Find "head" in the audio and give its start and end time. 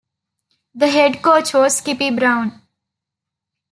0.87-1.21